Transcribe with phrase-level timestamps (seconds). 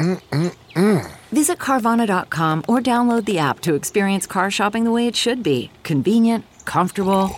[0.00, 1.10] Mm-mm-mm.
[1.30, 5.70] Visit Carvana.com or download the app to experience car shopping the way it should be
[5.82, 7.30] convenient, comfortable.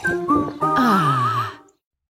[0.62, 1.58] Ah.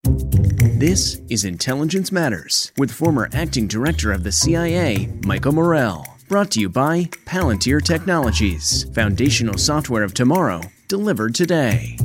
[0.03, 6.05] This is Intelligence Matters with former acting director of the CIA, Michael Morell.
[6.27, 11.97] Brought to you by Palantir Technologies, foundational software of tomorrow, delivered today.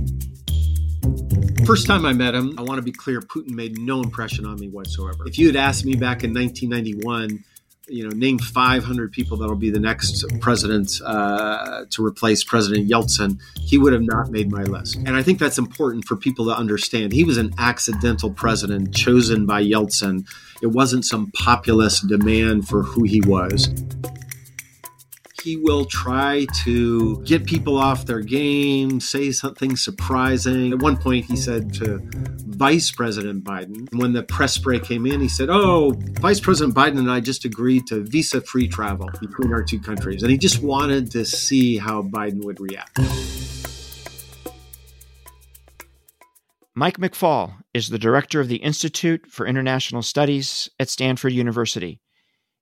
[1.65, 4.61] First time I met him, I want to be clear, Putin made no impression on
[4.61, 5.27] me whatsoever.
[5.27, 7.45] If you had asked me back in 1991,
[7.89, 13.41] you know, name 500 people that'll be the next president uh, to replace President Yeltsin,
[13.61, 14.97] he would have not made my list.
[14.97, 17.13] And I think that's important for people to understand.
[17.13, 20.27] He was an accidental president chosen by Yeltsin.
[20.63, 23.69] It wasn't some populist demand for who he was
[25.47, 30.73] he will try to get people off their game, say something surprising.
[30.73, 32.01] At one point, he said to
[32.49, 36.99] Vice President Biden, when the press spray came in, he said, Oh, Vice President Biden
[36.99, 40.25] and I just agreed to visa free travel between our two countries.
[40.25, 42.99] And he just wanted to see how Biden would react.
[46.75, 52.01] Mike McFaul is the director of the Institute for International Studies at Stanford University.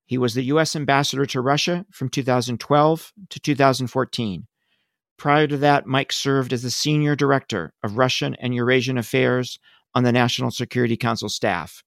[0.07, 0.77] He was the U.S.
[0.77, 4.47] ambassador to Russia from 2012 to 2014.
[5.17, 9.59] Prior to that, Mike served as the senior director of Russian and Eurasian affairs
[9.95, 11.83] on the National Security Council staff.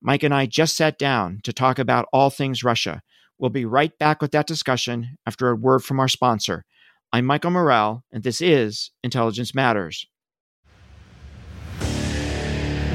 [0.00, 3.02] Mike and I just sat down to talk about all things Russia.
[3.38, 6.64] We'll be right back with that discussion after a word from our sponsor.
[7.12, 10.06] I'm Michael Morell, and this is Intelligence Matters.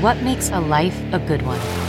[0.02, 1.89] What makes a life a good one?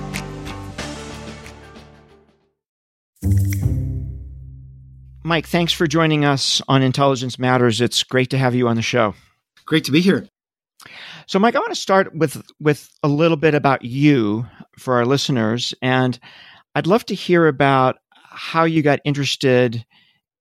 [5.31, 7.79] Mike, thanks for joining us on Intelligence Matters.
[7.79, 9.15] It's great to have you on the show.
[9.65, 10.27] Great to be here.
[11.25, 14.45] So, Mike, I want to start with with a little bit about you
[14.77, 16.19] for our listeners, and
[16.75, 19.85] I'd love to hear about how you got interested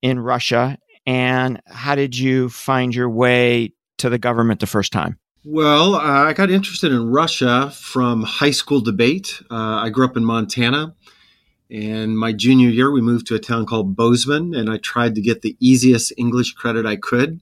[0.03, 0.77] in Russia
[1.07, 5.21] and how did you find your way to the government the first time.
[5.45, 9.41] Well, uh, I got interested in Russia from high school debate.
[9.51, 10.97] Uh, I grew up in Montana.
[11.71, 15.21] And my junior year, we moved to a town called Bozeman, and I tried to
[15.21, 17.41] get the easiest English credit I could.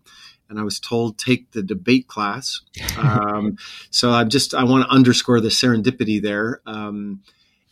[0.50, 2.60] And I was told take the debate class.
[2.98, 3.56] Um,
[3.90, 6.60] so I just I want to underscore the serendipity there.
[6.66, 7.22] Um,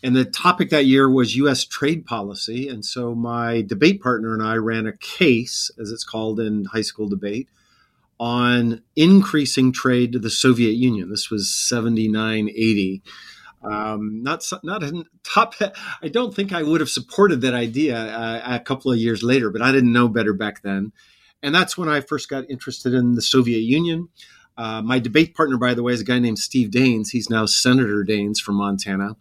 [0.05, 1.65] and the topic that year was U.S.
[1.65, 2.69] trade policy.
[2.69, 6.83] And so my debate partner and I ran a case, as it's called in high
[6.83, 7.49] school debate,
[8.21, 11.11] on increasing trade to the Soviet Union.
[11.11, 13.03] This was 79, 80.
[13.66, 15.54] Um, not not a top.
[16.03, 19.51] I don't think I would have supported that idea uh, a couple of years later,
[19.51, 20.92] but I didn't know better back then.
[21.42, 24.09] And that's when I first got interested in the Soviet Union.
[24.57, 27.10] Uh, my debate partner, by the way, is a guy named Steve Daines.
[27.10, 29.16] He's now Senator Daines from Montana,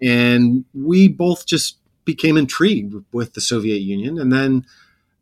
[0.00, 4.18] and we both just became intrigued with the Soviet Union.
[4.18, 4.66] And then,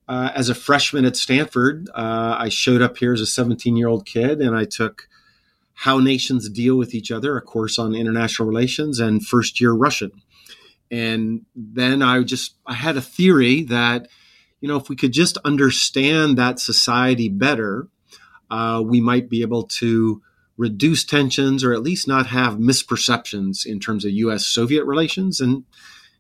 [0.08, 3.88] uh, as a freshman at Stanford, uh, I showed up here as a 17 year
[3.88, 5.08] old kid, and I took
[5.80, 10.10] how nations deal with each other, a course on international relations, and first year Russian.
[10.90, 14.08] And then I just I had a theory that
[14.60, 17.88] you know if we could just understand that society better,
[18.50, 20.20] uh, we might be able to
[20.58, 25.40] reduce tensions or at least not have misperceptions in terms of US Soviet relations.
[25.40, 25.64] And,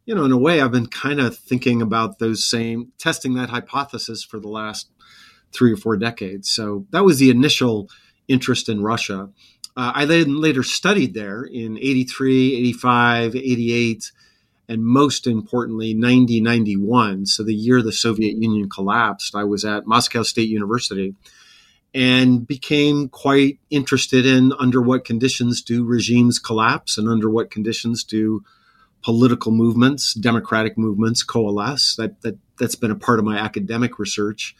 [0.06, 3.50] you know, in a way, I've been kind of thinking about those same, testing that
[3.50, 4.88] hypothesis for the last
[5.52, 6.50] three or four decades.
[6.50, 7.90] So that was the initial
[8.30, 9.28] interest in Russia.
[9.76, 14.12] Uh, I then later studied there in 83, 85, 88,
[14.68, 17.26] and most importantly, 90, 91.
[17.26, 21.14] So the year the Soviet Union collapsed, I was at Moscow State University
[21.92, 28.04] and became quite interested in under what conditions do regimes collapse and under what conditions
[28.04, 28.44] do
[29.02, 31.96] political movements, democratic movements coalesce.
[31.96, 34.54] That, that, that's been a part of my academic research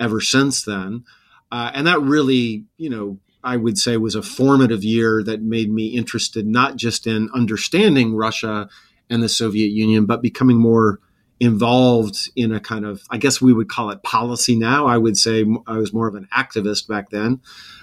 [0.00, 1.04] ever since then.
[1.54, 5.70] Uh, and that really, you know, I would say was a formative year that made
[5.70, 8.68] me interested not just in understanding Russia
[9.08, 10.98] and the Soviet Union, but becoming more
[11.38, 14.88] involved in a kind of, I guess we would call it policy now.
[14.88, 17.40] I would say I was more of an activist back then,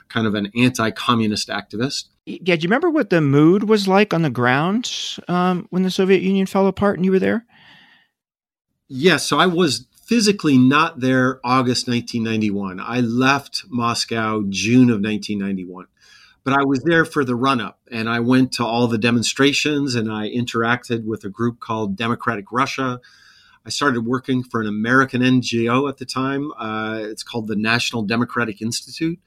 [0.10, 2.10] kind of an anti communist activist.
[2.26, 4.92] Yeah, do you remember what the mood was like on the ground
[5.30, 7.46] um, when the Soviet Union fell apart and you were there?
[8.90, 12.82] Yes, so I was physically not there August 1991.
[12.82, 15.86] I left Moscow June of 1991
[16.44, 19.96] but I was there for the run up and I went to all the demonstrations
[19.96, 23.00] and I interacted with a group called Democratic Russia,
[23.66, 26.52] I started working for an American NGO at the time.
[26.60, 29.20] Uh, it's called the National Democratic Institute.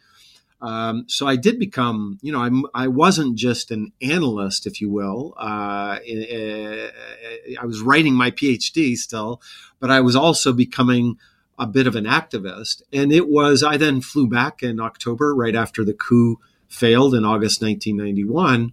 [0.60, 4.88] Um, so I did become, you know, I'm, I wasn't just an analyst, if you
[4.88, 5.34] will.
[5.36, 9.42] Uh, I was writing my PhD still,
[9.78, 11.18] but I was also becoming
[11.58, 12.82] a bit of an activist.
[12.92, 17.24] And it was, I then flew back in October, right after the coup failed in
[17.24, 18.72] August 1991.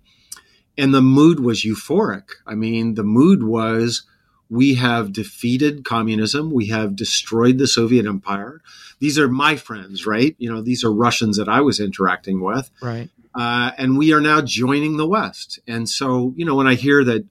[0.78, 2.30] And the mood was euphoric.
[2.48, 4.04] I mean, the mood was,
[4.52, 6.52] we have defeated communism.
[6.52, 8.62] We have destroyed the Soviet Empire.
[9.00, 10.36] These are my friends, right?
[10.40, 12.70] You know, these are Russians that I was interacting with.
[12.82, 13.10] Right.
[13.34, 15.60] Uh, and we are now joining the West.
[15.68, 17.26] And so, you know, when I hear that,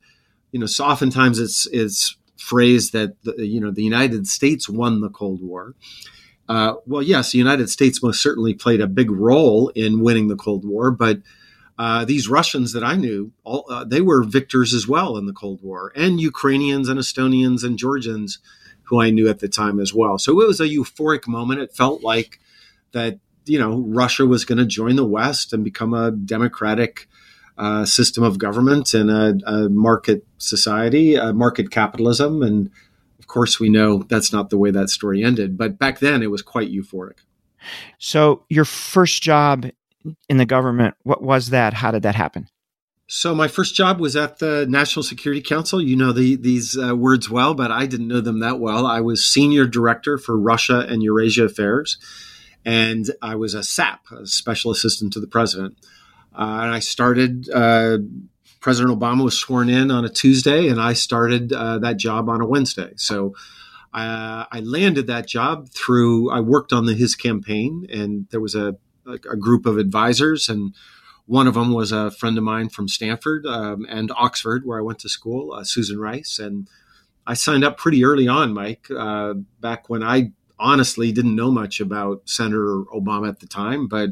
[0.50, 5.02] you know, so oftentimes it's it's phrased that the, you know the United States won
[5.02, 5.74] the Cold War.
[6.48, 10.36] Uh, well, yes, the United States most certainly played a big role in winning the
[10.36, 11.18] Cold War, but
[11.80, 15.32] uh, these Russians that I knew, all, uh, they were victors as well in the
[15.32, 18.38] Cold War, and Ukrainians and Estonians and Georgians
[18.82, 20.18] who I knew at the time as well.
[20.18, 21.60] So it was a euphoric moment.
[21.60, 22.38] It felt like
[22.92, 27.08] that, you know, Russia was going to join the West and become a democratic
[27.56, 32.42] uh, system of government and a, a market society, a market capitalism.
[32.42, 32.70] And
[33.18, 35.56] of course, we know that's not the way that story ended.
[35.56, 37.20] But back then, it was quite euphoric.
[37.98, 39.70] So, your first job
[40.28, 40.94] in the government.
[41.02, 41.74] What was that?
[41.74, 42.48] How did that happen?
[43.12, 45.82] So my first job was at the National Security Council.
[45.82, 48.86] You know the, these uh, words well, but I didn't know them that well.
[48.86, 51.98] I was senior director for Russia and Eurasia affairs,
[52.64, 55.76] and I was a SAP, a special assistant to the president.
[56.32, 57.50] Uh, and I started.
[57.50, 57.98] Uh,
[58.60, 62.40] president Obama was sworn in on a Tuesday, and I started uh, that job on
[62.40, 62.92] a Wednesday.
[62.96, 63.34] So.
[63.92, 66.30] Uh, I landed that job through.
[66.30, 68.76] I worked on the, his campaign, and there was a
[69.12, 70.74] a, group of advisors, and
[71.26, 74.82] one of them was a friend of mine from Stanford um, and Oxford, where I
[74.82, 76.68] went to school, uh, Susan Rice, and
[77.26, 81.80] I signed up pretty early on, Mike, uh, back when I honestly didn't know much
[81.80, 84.10] about Senator Obama at the time, but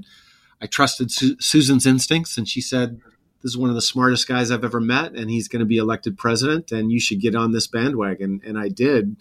[0.60, 3.00] I trusted Su- Susan's instincts, and she said,
[3.42, 5.76] "This is one of the smartest guys I've ever met, and he's going to be
[5.76, 9.16] elected president, and you should get on this bandwagon." And I did,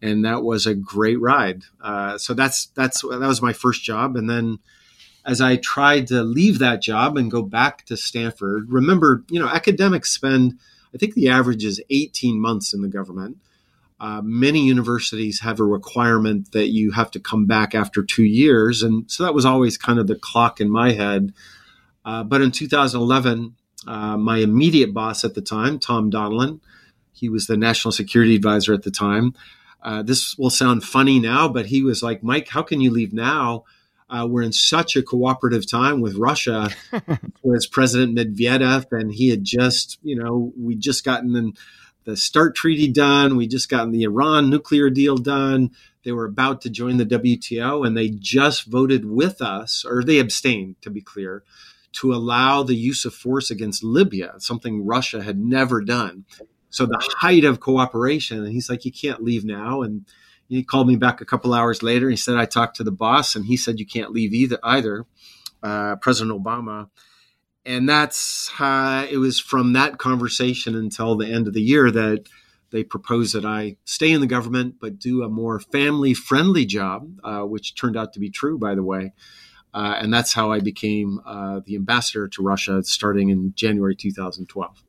[0.00, 1.62] and that was a great ride.
[1.80, 4.58] Uh, so that's that's that was my first job, and then
[5.24, 9.48] as I tried to leave that job and go back to Stanford, remember, you know,
[9.48, 10.58] academics spend,
[10.94, 13.38] I think the average is 18 months in the government.
[14.00, 18.82] Uh, many universities have a requirement that you have to come back after two years.
[18.82, 21.32] And so that was always kind of the clock in my head.
[22.04, 23.54] Uh, but in 2011,
[23.86, 26.58] uh, my immediate boss at the time, Tom Donilon,
[27.12, 29.34] he was the national security advisor at the time.
[29.80, 33.12] Uh, this will sound funny now, but he was like, Mike, how can you leave
[33.12, 33.64] now?
[34.12, 36.68] Uh, we're in such a cooperative time with Russia
[37.42, 41.54] with President Medvedev, and he had just, you know, we just gotten
[42.04, 45.70] the START treaty done, we just gotten the Iran nuclear deal done.
[46.04, 50.18] They were about to join the WTO, and they just voted with us, or they
[50.18, 51.42] abstained, to be clear,
[51.92, 56.24] to allow the use of force against Libya, something Russia had never done.
[56.68, 60.04] So the height of cooperation, and he's like, you can't leave now, and
[60.52, 62.10] he called me back a couple hours later.
[62.10, 64.58] He said I talked to the boss, and he said you can't leave either.
[64.62, 65.06] Either
[65.62, 66.90] uh, President Obama,
[67.64, 72.28] and that's how it was from that conversation until the end of the year that
[72.70, 77.08] they proposed that I stay in the government but do a more family friendly job,
[77.24, 79.14] uh, which turned out to be true, by the way.
[79.72, 84.84] Uh, and that's how I became uh, the ambassador to Russia starting in January 2012.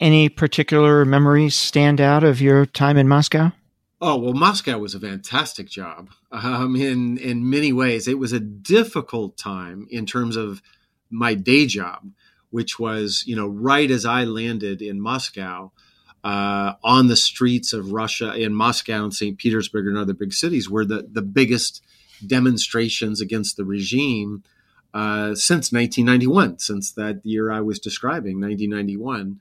[0.00, 3.52] Any particular memories stand out of your time in Moscow?
[4.06, 8.06] Oh well, Moscow was a fantastic job um, in in many ways.
[8.06, 10.60] It was a difficult time in terms of
[11.08, 12.10] my day job,
[12.50, 15.72] which was you know right as I landed in Moscow,
[16.22, 19.38] uh, on the streets of Russia in Moscow and St.
[19.38, 21.82] Petersburg and other big cities were the the biggest
[22.26, 24.44] demonstrations against the regime
[24.92, 29.40] uh, since 1991, since that year I was describing, 1991.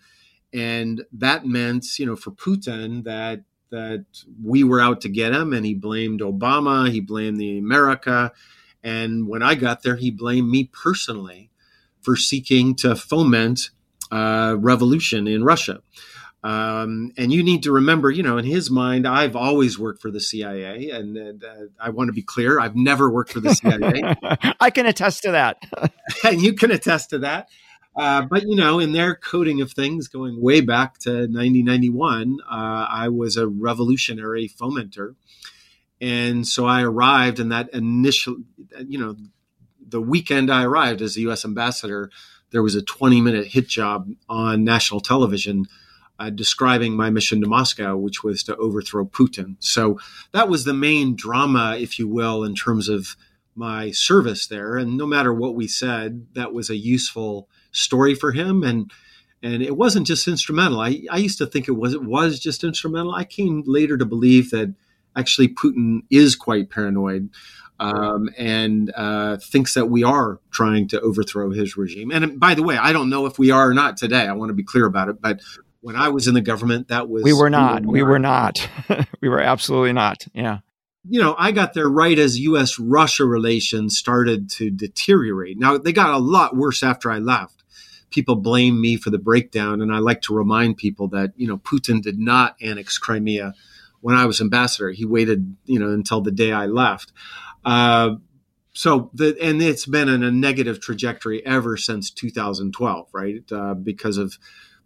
[0.53, 3.41] And that meant, you know, for Putin that
[3.73, 4.05] that
[4.43, 8.31] we were out to get him, and he blamed Obama, he blamed the America,
[8.83, 11.49] and when I got there, he blamed me personally
[12.01, 13.71] for seeking to foment
[14.11, 15.81] uh, revolution in Russia.
[16.43, 20.11] Um, and you need to remember, you know, in his mind, I've always worked for
[20.11, 23.55] the CIA, and, and uh, I want to be clear, I've never worked for the
[23.55, 24.15] CIA.
[24.59, 25.57] I can attest to that,
[26.23, 27.47] and you can attest to that.
[27.95, 32.87] Uh, but you know, in their coding of things, going way back to 1991, uh,
[32.89, 35.15] I was a revolutionary fomenter,
[36.01, 38.37] and so I arrived in that initial,
[38.87, 39.15] you know,
[39.87, 41.45] the weekend I arrived as the U.S.
[41.45, 42.09] ambassador,
[42.51, 45.65] there was a 20 minute hit job on national television.
[46.19, 49.55] Uh, describing my mission to Moscow, which was to overthrow Putin.
[49.59, 49.99] So
[50.31, 53.17] that was the main drama, if you will, in terms of
[53.55, 54.77] my service there.
[54.77, 58.91] And no matter what we said, that was a useful story for him and
[59.43, 60.79] and it wasn't just instrumental.
[60.79, 63.13] I, I used to think it was it was just instrumental.
[63.13, 64.73] I came later to believe that
[65.17, 67.29] actually Putin is quite paranoid
[67.79, 72.09] um, and uh, thinks that we are trying to overthrow his regime.
[72.09, 74.25] And by the way, I don't know if we are or not today.
[74.27, 75.21] I want to be clear about it.
[75.21, 75.41] But
[75.81, 77.85] when I was in the government, that was we were not.
[77.85, 78.67] We were not.
[78.87, 80.25] We were, we were absolutely not.
[80.33, 80.59] Yeah
[81.05, 82.79] you know, I got there right as U.S.
[82.79, 85.59] Russia relations started to deteriorate.
[85.59, 87.62] Now, they got a lot worse after I left
[88.13, 89.81] people blame me for the breakdown.
[89.81, 93.53] And I like to remind people that, you know, Putin did not annex Crimea
[94.01, 94.91] when I was ambassador.
[94.91, 97.11] He waited, you know, until the day I left.
[97.65, 98.15] Uh,
[98.73, 103.43] so the and it's been in a negative trajectory ever since 2012, right?
[103.51, 104.37] Uh, because of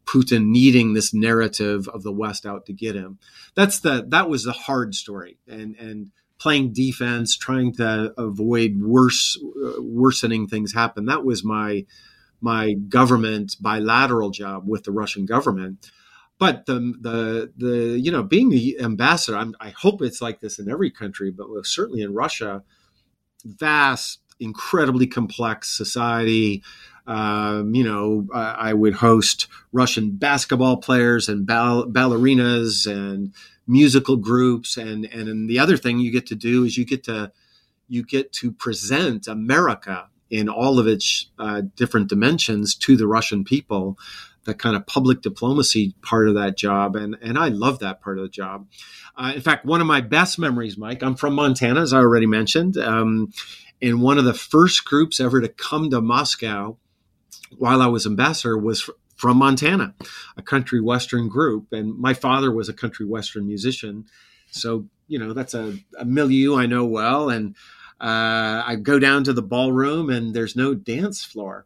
[0.05, 3.17] Putin needing this narrative of the West out to get him.
[3.55, 9.39] That's the that was the hard story, and and playing defense, trying to avoid worse
[9.41, 11.05] uh, worsening things happen.
[11.05, 11.85] That was my
[12.41, 15.91] my government bilateral job with the Russian government.
[16.39, 20.59] But the the the you know being the ambassador, I'm, i hope it's like this
[20.59, 22.63] in every country, but certainly in Russia,
[23.43, 26.63] vast, incredibly complex society.
[27.07, 33.33] Um, you know, I, I, would host Russian basketball players and ball, ballerinas and
[33.65, 37.31] musical groups, and and the other thing you get to do is you get to
[37.87, 43.43] you get to present America in all of its uh, different dimensions to the Russian
[43.43, 43.97] people,
[44.43, 46.95] the kind of public diplomacy part of that job.
[46.95, 48.67] And, and I love that part of the job.
[49.15, 52.27] Uh, in fact, one of my best memories, Mike, I'm from Montana, as I already
[52.27, 52.77] mentioned.
[52.77, 53.31] Um,
[53.81, 56.77] and one of the first groups ever to come to Moscow
[57.57, 59.95] while I was ambassador was from Montana,
[60.37, 61.71] a country western group.
[61.71, 64.05] And my father was a country western musician.
[64.51, 67.29] So, you know, that's a, a milieu I know well.
[67.29, 67.55] And
[67.99, 71.65] uh, I go down to the ballroom and there's no dance floor.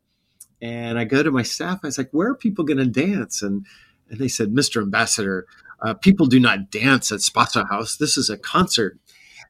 [0.61, 1.79] And I go to my staff.
[1.83, 3.65] I was like, "Where are people going to dance?" And
[4.09, 4.81] and they said, "Mr.
[4.81, 5.47] Ambassador,
[5.81, 7.97] uh, people do not dance at Spaso House.
[7.97, 8.99] This is a concert."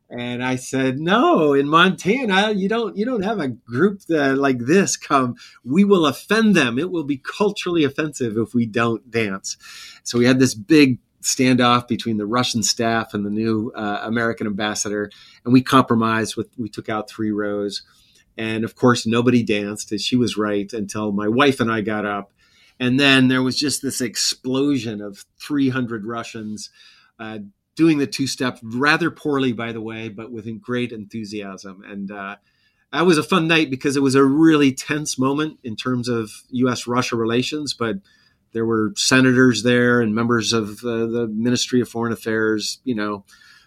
[0.10, 4.60] And I said, "No, in Montana, you don't you don't have a group that, like
[4.60, 5.36] this come.
[5.64, 6.80] We will offend them.
[6.80, 9.58] It will be culturally offensive if we don't dance."
[10.04, 14.48] So we had this big standoff between the Russian staff and the new uh, American
[14.48, 15.10] ambassador,
[15.44, 17.84] and we compromised with we took out three rows,
[18.38, 22.06] and of course nobody danced, and she was right until my wife and I got
[22.06, 22.32] up,
[22.80, 26.70] and then there was just this explosion of 300 Russians.
[27.20, 27.40] Uh,
[27.76, 31.84] doing the two step rather poorly, by the way, but with great enthusiasm.
[31.88, 32.36] And uh,
[32.92, 36.32] that was a fun night because it was a really tense moment in terms of
[36.50, 36.86] U.S.
[36.86, 37.98] Russia relations, but
[38.54, 43.26] there were senators there and members of uh, the Ministry of Foreign Affairs, you know,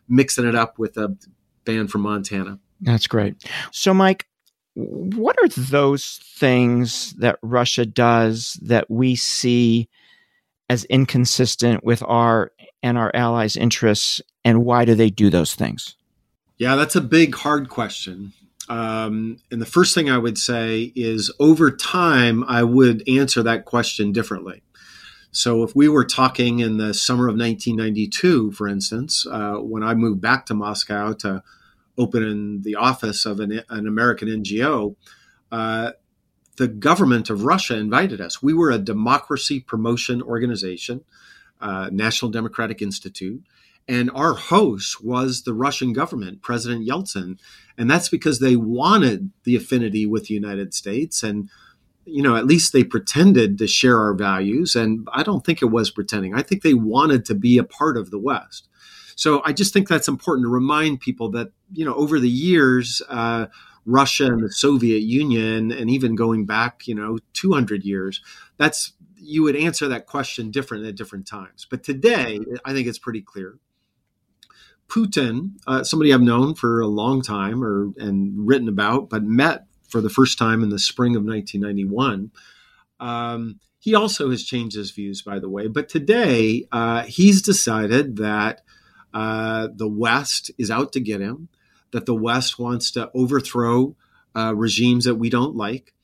[0.09, 1.17] mixing it up with a
[1.65, 2.59] band from Montana.
[2.81, 3.37] That's great.
[3.71, 4.27] So, Mike,
[4.75, 9.89] what are those things that Russia does that we see
[10.69, 12.51] as inconsistent with our
[12.83, 15.97] and our allies' interests, and why do they do those things?
[16.59, 18.33] Yeah, that's a big, hard question.
[18.69, 23.65] Um, and the first thing I would say is over time, I would answer that
[23.65, 24.63] question differently.
[25.35, 29.93] So if we were talking in the summer of 1992, for instance, uh, when I
[29.93, 31.43] moved back to Moscow to
[31.99, 34.95] open the office of an, an American NGO,
[35.51, 35.91] uh,
[36.57, 38.45] the government of Russia invited us.
[38.45, 41.03] We were a democracy promotion organization,
[41.61, 43.43] uh, National Democratic Institute,
[43.89, 47.41] and our host was the Russian government, President Yeltsin,
[47.77, 51.51] and that's because they wanted the affinity with the United States and
[52.07, 54.77] you know, at least they pretended to share our values.
[54.77, 56.35] And I don't think it was pretending.
[56.35, 58.69] I think they wanted to be a part of the West.
[59.17, 63.01] So I just think that's important to remind people that, you know, over the years,
[63.09, 63.47] uh,
[63.87, 68.21] Russia and the Soviet Union, and even going back, you know, 200 years,
[68.57, 71.67] that's you would answer that question different at different times.
[71.69, 73.59] But today, I think it's pretty clear.
[74.89, 79.67] Putin, uh, somebody I've known for a long time or and written about, but met
[79.95, 82.33] for the first time in the spring of 1991.
[82.99, 85.69] Um, he also has changed his views, by the way.
[85.69, 88.63] But today, uh, he's decided that
[89.13, 91.49] uh, the West is out to get him,
[91.93, 93.95] that the West wants to overthrow
[94.35, 95.95] uh, regimes that we don't like.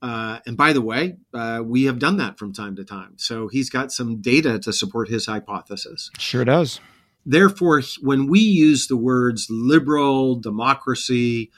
[0.00, 3.14] Uh, and by the way, uh, we have done that from time to time.
[3.16, 6.12] So he's got some data to support his hypothesis.
[6.20, 6.78] Sure does.
[7.26, 11.50] Therefore, when we use the words liberal, democracy,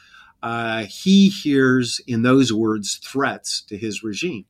[0.43, 4.45] uh, he hears in those words threats to his regime.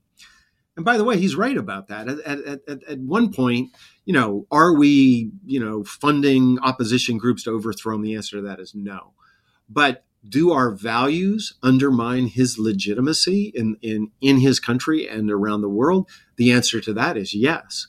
[0.75, 2.08] And by the way, he's right about that.
[2.08, 3.72] At, at, at, at, one point,
[4.06, 8.02] you know, are we, you know, funding opposition groups to overthrow him?
[8.02, 9.12] The answer to that is no.
[9.68, 15.68] But do our values undermine his legitimacy in, in, in his country and around the
[15.68, 16.08] world?
[16.37, 17.87] The answer to that is yes.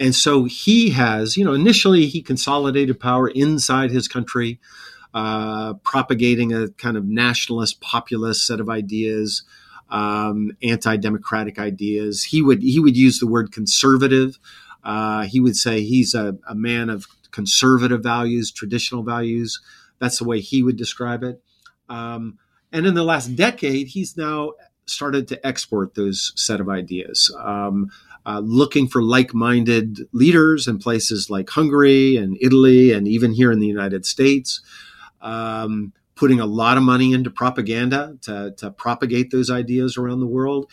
[0.00, 4.58] And so he has, you know, initially he consolidated power inside his country
[5.14, 9.42] uh, propagating a kind of nationalist, populist set of ideas,
[9.90, 12.24] um, anti-democratic ideas.
[12.24, 14.38] He would he would use the word conservative.
[14.82, 19.60] Uh, he would say he's a, a, man of conservative values, traditional values.
[20.00, 21.40] That's the way he would describe it.
[21.88, 22.38] Um,
[22.72, 24.54] and in the last decade, he's now
[24.86, 27.32] started to export those set of ideas.
[27.38, 27.90] Um,
[28.26, 33.60] uh, looking for like-minded leaders in places like Hungary and Italy, and even here in
[33.60, 34.60] the United States
[35.22, 40.26] um, putting a lot of money into propaganda to, to propagate those ideas around the
[40.26, 40.70] world.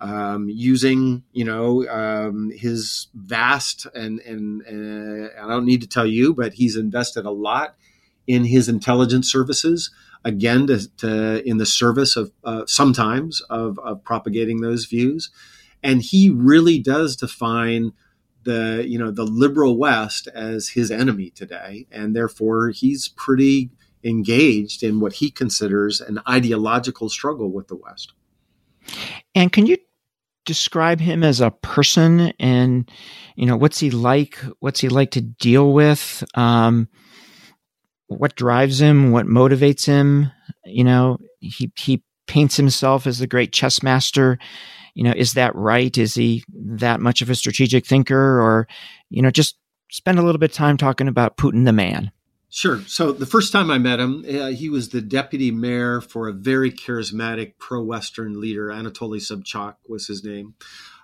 [0.00, 6.06] Um, using you know um, his vast and and uh, I don't need to tell
[6.06, 7.76] you, but he's invested a lot
[8.26, 9.92] in his intelligence services
[10.24, 15.30] again to, to in the service of uh, sometimes of, of propagating those views,
[15.82, 17.92] and he really does define
[18.44, 23.70] the you know the liberal West as his enemy today, and therefore he's pretty
[24.04, 28.12] engaged in what he considers an ideological struggle with the West.
[29.34, 29.76] And can you
[30.44, 32.90] describe him as a person and
[33.36, 36.24] you know what's he like what's he like to deal with?
[36.34, 36.88] Um,
[38.08, 39.12] what drives him?
[39.12, 40.30] What motivates him?
[40.64, 44.38] You know he he paints himself as the great chess master.
[44.94, 45.96] You know is that right?
[45.96, 48.40] Is he that much of a strategic thinker?
[48.40, 48.66] Or
[49.10, 49.56] you know just
[49.92, 52.10] spend a little bit of time talking about putin the man
[52.54, 52.82] Sure.
[52.86, 56.34] So the first time I met him, uh, he was the deputy mayor for a
[56.34, 58.68] very charismatic pro-Western leader.
[58.68, 60.52] Anatoly Sobchak was his name.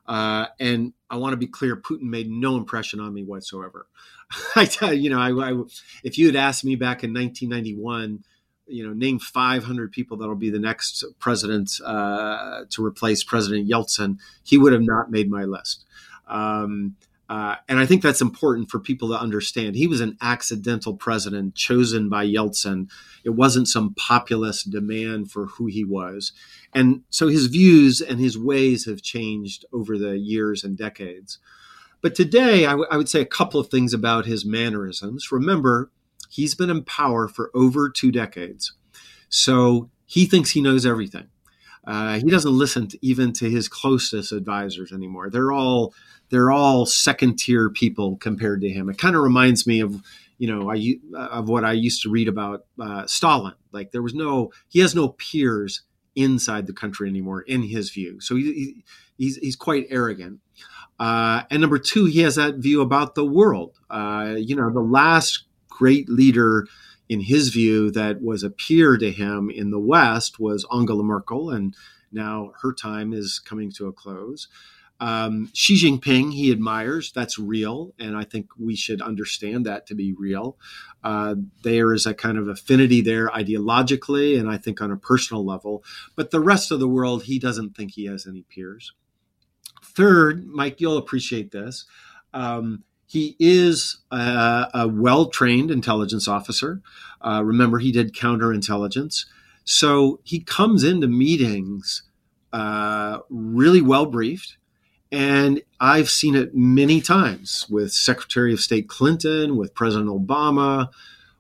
[0.06, 3.86] Uh, and I want to be clear, Putin made no impression on me whatsoever.
[4.56, 5.62] I you know, I, I,
[6.04, 8.24] if you had asked me back in 1991,
[8.66, 14.18] you know, name 500 people that'll be the next president uh, to replace President Yeltsin,
[14.44, 15.86] he would have not made my list.
[16.26, 16.96] Um,
[17.28, 19.76] uh, and I think that's important for people to understand.
[19.76, 22.88] He was an accidental president chosen by Yeltsin.
[23.22, 26.32] It wasn't some populist demand for who he was.
[26.74, 31.38] And so his views and his ways have changed over the years and decades.
[32.00, 35.30] But today, I, w- I would say a couple of things about his mannerisms.
[35.30, 35.90] Remember,
[36.30, 38.72] he's been in power for over two decades.
[39.28, 41.28] So he thinks he knows everything.
[41.86, 45.30] Uh, he doesn't listen to, even to his closest advisors anymore.
[45.30, 45.94] They're all
[46.30, 48.88] they're all second tier people compared to him.
[48.90, 50.02] It kind of reminds me of
[50.38, 53.54] you know I of what I used to read about uh, Stalin.
[53.72, 55.82] Like there was no he has no peers
[56.14, 58.20] inside the country anymore in his view.
[58.20, 58.84] So he, he
[59.16, 60.40] he's he's quite arrogant.
[60.98, 63.78] Uh, and number two, he has that view about the world.
[63.88, 66.66] Uh, you know, the last great leader
[67.08, 71.50] in his view that was a peer to him in the West was Angela Merkel,
[71.50, 71.74] and
[72.12, 74.48] now her time is coming to a close.
[75.00, 77.12] Um, Xi Jinping, he admires.
[77.12, 77.94] That's real.
[77.98, 80.56] And I think we should understand that to be real.
[81.04, 85.44] Uh, there is a kind of affinity there ideologically and I think on a personal
[85.44, 85.84] level.
[86.16, 88.92] But the rest of the world, he doesn't think he has any peers.
[89.84, 91.84] Third, Mike, you'll appreciate this.
[92.34, 96.82] Um, he is a, a well trained intelligence officer.
[97.20, 99.24] Uh, remember, he did counterintelligence.
[99.64, 102.02] So he comes into meetings
[102.52, 104.56] uh, really well briefed.
[105.10, 110.90] And I've seen it many times with Secretary of State Clinton, with President Obama,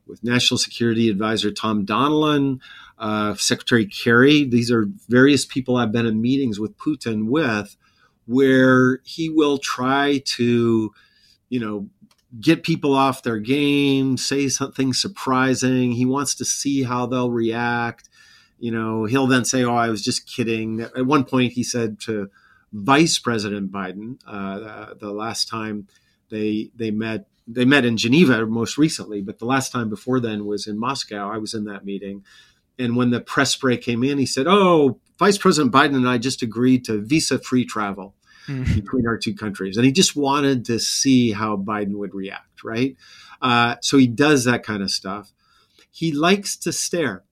[0.06, 2.60] with National Security Advisor Tom Donilon,
[2.98, 4.44] uh, Secretary Kerry.
[4.44, 7.76] These are various people I've been in meetings with Putin with,
[8.26, 10.92] where he will try to,
[11.48, 11.88] you know,
[12.40, 15.92] get people off their game, say something surprising.
[15.92, 18.08] He wants to see how they'll react.
[18.58, 22.00] You know, he'll then say, "Oh, I was just kidding." At one point, he said
[22.00, 22.30] to
[22.72, 25.86] Vice President Biden uh, the last time
[26.30, 27.26] they they met.
[27.50, 31.32] They met in Geneva most recently, but the last time before then was in Moscow.
[31.32, 32.22] I was in that meeting,
[32.78, 36.18] and when the press spray came in, he said, "Oh, Vice President Biden and I
[36.18, 38.14] just agreed to visa-free travel."
[38.48, 38.74] Mm-hmm.
[38.74, 39.76] between our two countries.
[39.76, 42.96] And he just wanted to see how Biden would react, right?
[43.40, 45.32] Uh, so he does that kind of stuff.
[45.90, 47.24] He likes to stare.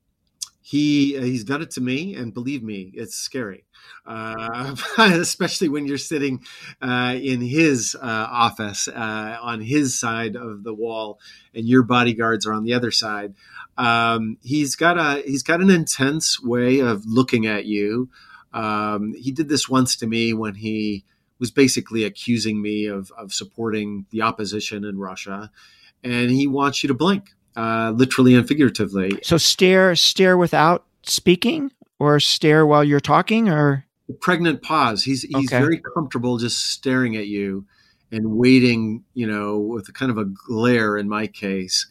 [0.61, 3.64] He he's done it to me, and believe me, it's scary.
[4.05, 6.44] Uh, especially when you're sitting
[6.83, 11.20] uh, in his uh, office uh, on his side of the wall,
[11.55, 13.35] and your bodyguards are on the other side.
[13.79, 18.11] Um, he's got a he's got an intense way of looking at you.
[18.57, 21.05] Um, he did this once to me when he
[21.38, 25.51] was basically accusing me of, of supporting the opposition in Russia,
[26.03, 29.19] and he wants you to blink, uh, literally and figuratively.
[29.23, 35.05] So stare, stare without speaking, or stare while you're talking, or the pregnant pause.
[35.05, 35.59] He's he's okay.
[35.59, 37.66] very comfortable just staring at you
[38.11, 40.97] and waiting, you know, with a kind of a glare.
[40.97, 41.87] In my case,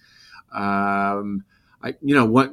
[0.52, 1.44] um,
[1.84, 2.52] I, you know, what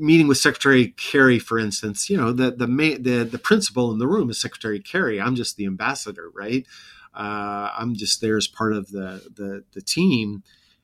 [0.00, 3.98] meeting with Secretary Kerry, for instance, you know, the the main, the the principal in
[3.98, 5.20] the room is Secretary Kerry.
[5.20, 6.66] I'm just the ambassador, right?
[7.14, 10.42] Uh, I'm just there as part of the, the the team.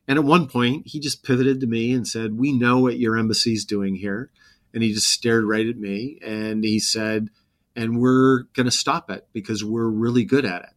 [0.08, 3.16] And at one point, he just pivoted to me and said, "We know what your
[3.16, 4.30] embassy is doing here."
[4.72, 7.30] And he just stared right at me and he said,
[7.74, 10.70] "And we're going to stop it because we're really good at it."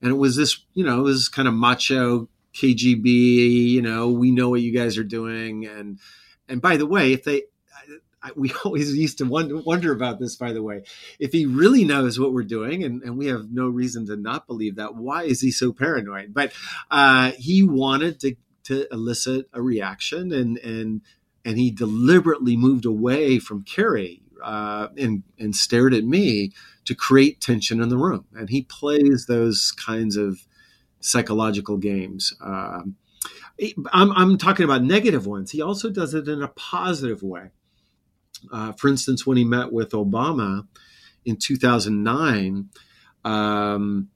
[0.00, 4.30] And it was this, you know, it was kind of macho KGB, you know, we
[4.30, 5.98] know what you guys are doing and
[6.48, 7.44] and by the way, if they
[8.36, 10.82] we always used to wonder, about this, by the way.
[11.18, 14.46] If he really knows what we're doing, and, and we have no reason to not
[14.46, 16.32] believe that, why is he so paranoid?
[16.32, 16.52] But
[16.90, 21.02] uh, he wanted to, to elicit a reaction, and and
[21.44, 26.52] and he deliberately moved away from Kerry uh, and and stared at me
[26.84, 28.26] to create tension in the room.
[28.34, 30.46] And he plays those kinds of
[31.00, 32.34] psychological games.
[32.40, 32.96] Um,
[33.92, 35.50] I'm, I'm talking about negative ones.
[35.50, 37.50] He also does it in a positive way.
[38.50, 40.66] Uh, for instance, when he met with Obama
[41.24, 42.68] in 2009,
[43.24, 44.08] um,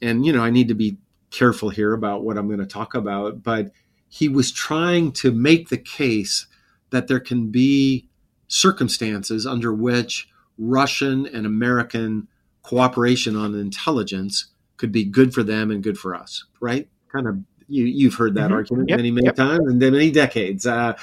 [0.00, 0.98] and you know, I need to be
[1.30, 3.72] careful here about what I'm going to talk about, but
[4.08, 6.46] he was trying to make the case
[6.90, 8.08] that there can be
[8.46, 12.28] circumstances under which Russian and American
[12.62, 16.88] cooperation on intelligence could be good for them and good for us, right?
[17.10, 18.54] Kind of you you've heard that mm-hmm.
[18.54, 18.98] argument yep.
[18.98, 19.36] many many yep.
[19.36, 20.66] times and many decades.
[20.66, 20.94] Uh,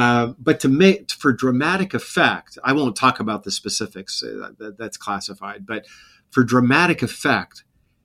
[0.00, 4.22] uh, but to make for dramatic effect, I won't talk about the specifics.
[4.22, 5.66] Uh, that, that's classified.
[5.66, 5.84] But
[6.30, 7.64] for dramatic effect,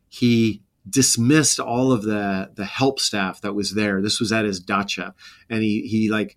[0.10, 4.01] he dismissed all of the the help staff that was there.
[4.01, 5.15] This was at his dacha,
[5.49, 6.36] and he he like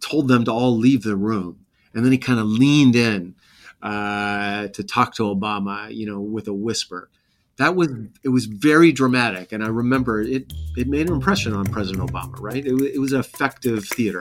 [0.00, 3.34] told them to all leave the room, and then he kind of leaned in
[3.80, 7.08] uh, to talk to Obama, you know, with a whisper.
[7.58, 7.88] That was
[8.22, 10.52] it was very dramatic, and I remember it.
[10.76, 12.64] It made an impression on President Obama, right?
[12.64, 14.20] It, it was effective theater.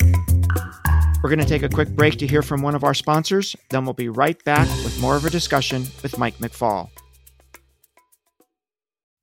[1.24, 3.56] We're going to take a quick break to hear from one of our sponsors.
[3.70, 6.90] Then we'll be right back with more of a discussion with Mike McFaul.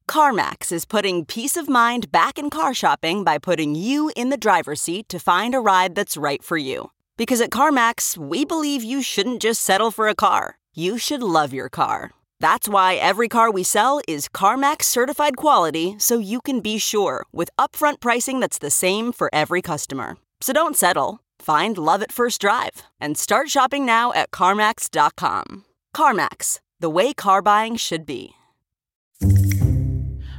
[0.09, 4.39] CarMax is putting peace of mind back in car shopping by putting you in the
[4.39, 6.93] driver's seat to find a ride that's right for you.
[7.19, 11.53] Because at CarMax, we believe you shouldn't just settle for a car, you should love
[11.53, 12.13] your car.
[12.41, 17.27] That's why every car we sell is CarMax certified quality so you can be sure
[17.33, 20.17] with upfront pricing that's the same for every customer.
[20.41, 21.21] So don't settle.
[21.41, 25.65] Find love at first drive and start shopping now at CarMax.com.
[25.95, 28.35] CarMax, the way car buying should be.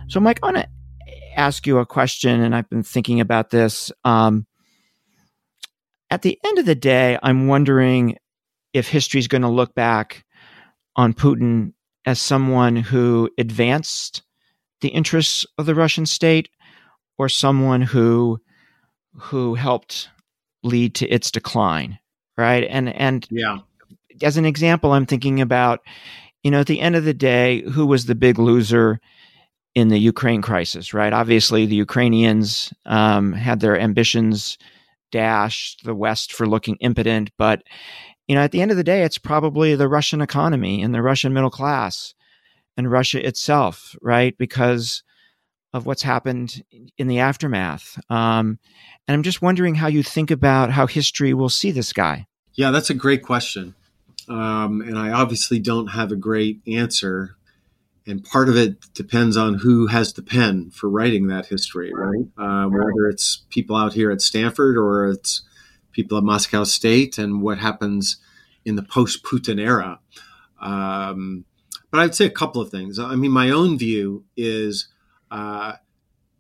[0.07, 0.67] So, Mike, I want to
[1.35, 3.91] ask you a question, and I've been thinking about this.
[4.03, 4.47] Um,
[6.09, 8.17] at the end of the day, I'm wondering
[8.73, 10.25] if history is going to look back
[10.95, 11.73] on Putin
[12.05, 14.23] as someone who advanced
[14.81, 16.49] the interests of the Russian state
[17.17, 18.39] or someone who
[19.13, 20.09] who helped
[20.63, 21.99] lead to its decline,
[22.38, 22.65] right?
[22.69, 23.59] And and yeah,
[24.21, 25.81] as an example, I'm thinking about,
[26.43, 28.99] you know, at the end of the day, who was the big loser
[29.75, 31.13] in the Ukraine crisis, right?
[31.13, 34.57] Obviously, the Ukrainians um, had their ambitions
[35.12, 37.63] dashed, the West for looking impotent, but
[38.30, 41.02] you know, at the end of the day, it's probably the Russian economy and the
[41.02, 42.13] Russian middle class
[42.78, 44.38] and Russia itself, right?
[44.38, 45.02] Because
[45.74, 46.63] of what's happened
[47.00, 48.00] in the aftermath.
[48.08, 48.60] Um,
[49.08, 52.28] and I'm just wondering how you think about how history will see this guy.
[52.54, 53.74] Yeah, that's a great question.
[54.28, 57.36] Um, and I obviously don't have a great answer.
[58.06, 62.28] And part of it depends on who has the pen for writing that history, right?
[62.38, 65.42] Um, whether it's people out here at Stanford or it's
[65.91, 68.17] people at Moscow State and what happens
[68.65, 69.99] in the post Putin era.
[70.62, 71.45] Um,
[71.91, 72.99] but I'd say a couple of things.
[72.99, 74.89] I mean, my own view is,
[75.32, 75.73] uh,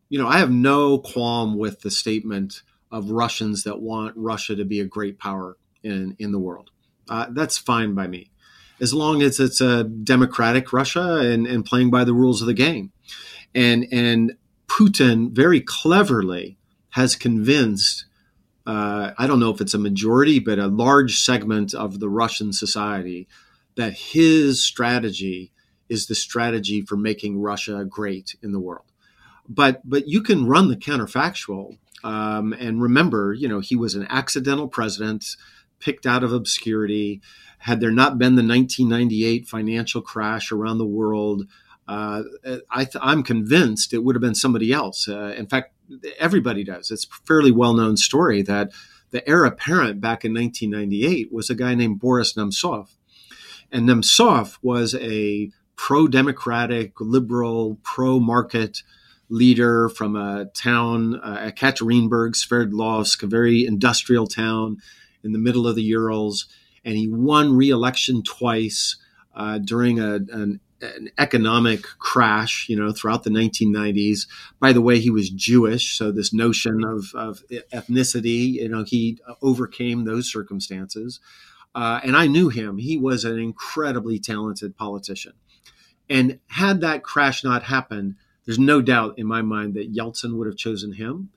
[0.09, 4.65] you know, I have no qualm with the statement of Russians that want Russia to
[4.65, 6.71] be a great power in, in the world.
[7.07, 8.31] Uh, that's fine by me,
[8.79, 12.53] as long as it's a democratic Russia and, and playing by the rules of the
[12.53, 12.91] game.
[13.55, 14.33] And, and
[14.67, 16.57] Putin very cleverly
[16.91, 18.05] has convinced
[18.69, 22.53] uh, I don't know if it's a majority, but a large segment of the Russian
[22.53, 23.27] society
[23.75, 25.51] that his strategy
[25.89, 28.85] is the strategy for making Russia great in the world.
[29.47, 34.05] But but you can run the counterfactual um, and remember, you know, he was an
[34.07, 35.25] accidental president,
[35.79, 37.21] picked out of obscurity.
[37.57, 41.47] Had there not been the 1998 financial crash around the world,
[41.87, 42.21] uh,
[42.69, 45.09] I am convinced it would have been somebody else.
[45.09, 45.73] Uh, in fact,
[46.17, 46.91] everybody does.
[46.91, 48.71] It's a fairly well known story that
[49.11, 52.89] the heir apparent back in 1998 was a guy named Boris Nemtsov.
[53.71, 58.83] And Nemtsov was a pro democratic, liberal, pro market
[59.29, 64.77] leader from a town, uh, Ekaterinburg, Sverdlovsk, a very industrial town
[65.23, 66.47] in the middle of the Urals.
[66.83, 68.97] And he won re election twice
[69.35, 74.27] uh, during a, an an economic crash, you know, throughout the 1990s.
[74.59, 79.19] By the way, he was Jewish, so this notion of, of ethnicity, you know, he
[79.41, 81.19] overcame those circumstances.
[81.75, 82.77] Uh, and I knew him.
[82.77, 85.33] He was an incredibly talented politician.
[86.09, 88.15] And had that crash not happened,
[88.45, 91.29] there's no doubt in my mind that Yeltsin would have chosen him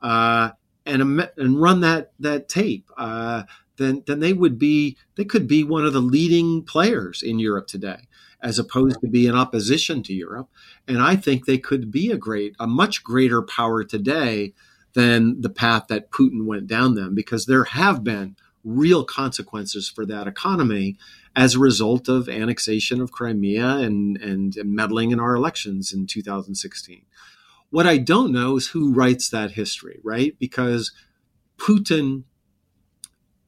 [0.00, 0.50] uh,
[0.86, 2.88] and and run that that tape.
[2.96, 3.42] Uh,
[3.76, 7.66] then then they would be they could be one of the leading players in Europe
[7.66, 8.06] today
[8.42, 10.48] as opposed to be in opposition to Europe.
[10.88, 14.54] And I think they could be a great, a much greater power today
[14.94, 20.04] than the path that Putin went down them, because there have been real consequences for
[20.06, 20.96] that economy
[21.36, 27.02] as a result of annexation of Crimea and, and meddling in our elections in 2016.
[27.70, 30.36] What I don't know is who writes that history, right?
[30.38, 30.92] Because
[31.56, 32.24] Putin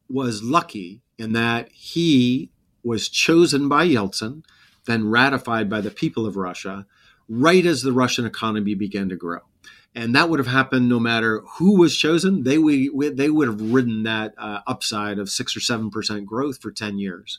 [0.09, 2.50] was lucky in that he
[2.85, 4.42] was chosen by Yeltsin
[4.86, 6.86] then ratified by the people of Russia
[7.28, 9.40] right as the Russian economy began to grow.
[9.94, 12.44] And that would have happened no matter who was chosen.
[12.44, 16.60] They would, they would have ridden that uh, upside of six or seven percent growth
[16.62, 17.38] for ten years.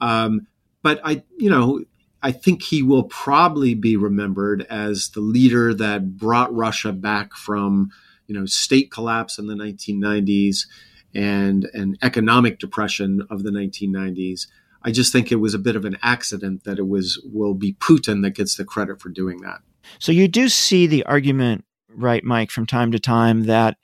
[0.00, 0.46] Um,
[0.82, 1.82] but I, you know,
[2.22, 7.90] I think he will probably be remembered as the leader that brought Russia back from,
[8.26, 10.66] you know, state collapse in the 1990s
[11.14, 14.48] and an economic depression of the 1990s
[14.86, 17.74] I just think it was a bit of an accident that it was will be
[17.74, 19.58] Putin that gets the credit for doing that.
[19.98, 23.78] So you do see the argument, right, Mike, from time to time that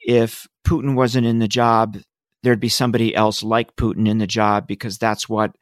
[0.00, 1.98] if Putin wasn't in the job,
[2.44, 5.56] there'd be somebody else like Putin in the job because that's what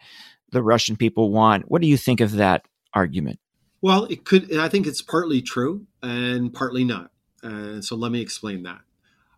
[0.53, 1.71] the Russian people want.
[1.71, 3.41] What do you think of that argument?
[3.81, 4.55] Well, it could.
[4.57, 7.13] I think it's partly true and partly not.
[7.43, 8.81] Uh, so let me explain that.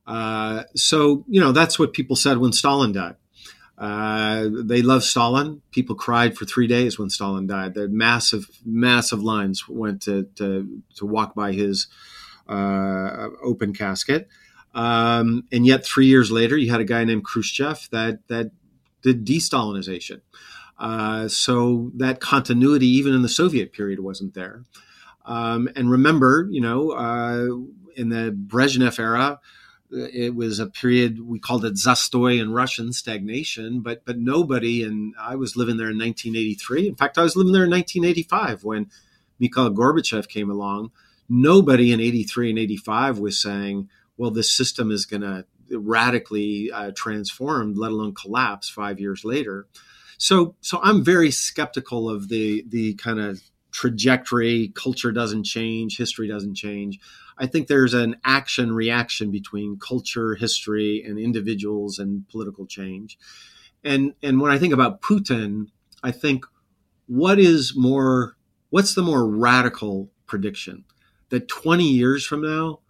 [0.05, 3.17] Uh, so you know that's what people said when Stalin died.
[3.79, 5.63] Uh, they loved Stalin.
[5.71, 7.75] People cried for three days when Stalin died.
[7.75, 11.87] The massive, massive lines went to to, to walk by his
[12.49, 14.29] uh, open casket.
[14.75, 18.51] Um, and yet, three years later, you had a guy named Khrushchev that that
[19.03, 20.23] did de-Stalinization.
[20.79, 24.65] Uh, so that continuity, even in the Soviet period, wasn't there.
[25.25, 27.47] Um, and remember, you know, uh,
[27.97, 29.41] in the Brezhnev era,
[29.91, 35.15] it was a period we called it zastoy in Russian stagnation, but but nobody and
[35.19, 36.89] I was living there in 1983.
[36.89, 38.91] In fact, I was living there in 1985 when
[39.39, 40.91] Mikhail Gorbachev came along.
[41.29, 46.93] Nobody in 83 and 85 was saying, "Well, this system is going to radically uh,
[46.95, 49.67] transform, let alone collapse five years later."
[50.19, 54.73] So so I'm very skeptical of the the kind of trajectory.
[54.75, 56.99] Culture doesn't change, history doesn't change.
[57.39, 63.19] I think there's an action reaction between culture, history, and individuals and political change.
[63.85, 65.69] And and when I think about Putin,
[66.03, 66.45] I think
[67.07, 68.37] what is more
[68.71, 70.85] what's the more radical prediction
[71.31, 72.81] that 20 years from now,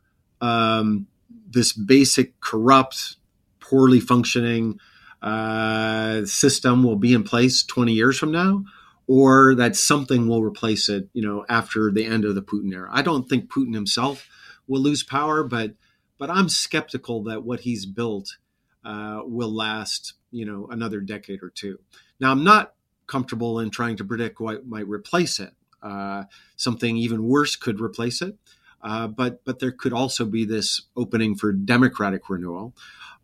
[0.40, 1.06] um,
[1.50, 3.16] this basic corrupt,
[3.60, 4.78] poorly functioning
[5.22, 8.64] uh, system will be in place 20 years from now,
[9.06, 12.88] or that something will replace it, you know, after the end of the Putin era.
[12.92, 14.28] I don't think Putin himself
[14.68, 15.74] will lose power, but
[16.18, 18.36] but I'm skeptical that what he's built
[18.84, 21.78] uh, will last, you know, another decade or two.
[22.20, 22.74] Now, I'm not
[23.06, 25.52] comfortable in trying to predict what might replace it.
[25.82, 26.24] Uh,
[26.56, 28.36] something even worse could replace it.
[28.82, 32.74] Uh, but but there could also be this opening for democratic renewal.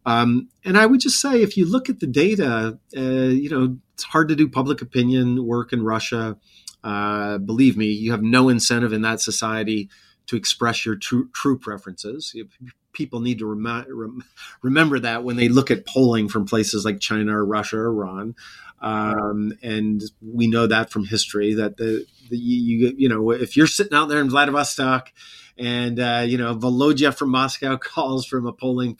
[0.06, 3.78] Um, and I would just say, if you look at the data, uh, you know,
[3.94, 6.36] it's hard to do public opinion work in Russia.
[6.82, 9.88] Uh, believe me, you have no incentive in that society
[10.26, 12.34] to express your true, true preferences.
[12.92, 14.24] People need to rem-
[14.62, 18.34] remember that when they look at polling from places like China or Russia or Iran.
[18.80, 23.66] Um, and we know that from history that the, the you, you know if you're
[23.66, 25.10] sitting out there in Vladivostok
[25.56, 28.96] and uh, you know Volodya from Moscow calls from a polling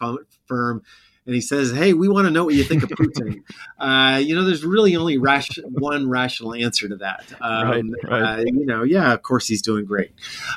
[0.46, 0.82] firm
[1.26, 3.42] and he says, "Hey, we want to know what you think of Putin."
[3.78, 7.32] uh, you know, there's really only one rational answer to that.
[7.40, 8.22] Um, right, right.
[8.22, 10.12] Uh, you know, yeah, of course he's doing great.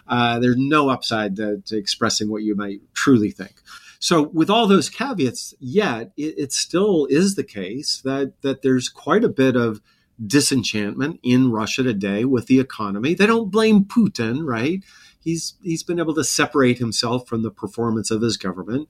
[0.07, 3.61] Uh, there's no upside to, to, expressing what you might truly think.
[3.99, 8.89] So, with all those caveats, yet it, it still is the case that that there's
[8.89, 9.81] quite a bit of
[10.25, 13.13] disenchantment in Russia today with the economy.
[13.13, 14.83] They don't blame Putin, right?
[15.19, 18.89] He's he's been able to separate himself from the performance of his government,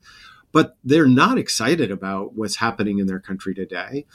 [0.51, 4.05] but they're not excited about what's happening in their country today.